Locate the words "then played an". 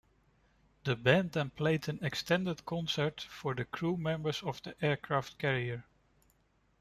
1.33-1.99